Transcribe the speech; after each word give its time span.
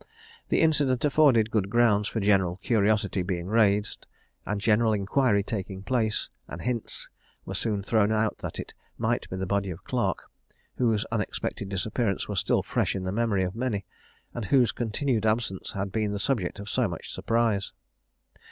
The 0.49 0.61
incident 0.61 1.05
afforded 1.05 1.51
good 1.51 1.69
grounds 1.69 2.07
for 2.07 2.19
general 2.19 2.55
curiosity 2.57 3.21
being 3.21 3.45
raised, 3.45 4.07
and 4.47 4.59
general 4.59 4.93
inquiry 4.93 5.43
taking 5.43 5.83
place; 5.83 6.27
and 6.47 6.59
hints 6.59 7.07
were 7.45 7.53
soon 7.53 7.83
thrown 7.83 8.11
out 8.11 8.39
that 8.39 8.57
it 8.59 8.73
might 8.97 9.29
be 9.29 9.35
the 9.35 9.45
body 9.45 9.69
of 9.69 9.83
Clarke, 9.83 10.23
whose 10.75 11.05
unexpected 11.11 11.69
disappearance 11.69 12.27
was 12.27 12.39
still 12.39 12.63
fresh 12.63 12.95
in 12.95 13.03
the 13.03 13.11
memory 13.11 13.43
of 13.43 13.53
many, 13.55 13.85
and 14.33 14.45
whose 14.45 14.71
continued 14.71 15.27
absence 15.27 15.73
had 15.73 15.91
been 15.91 16.11
the 16.13 16.17
subject 16.17 16.57
of 16.57 16.67
so 16.67 16.87
much 16.87 17.13
surprise. 17.13 17.71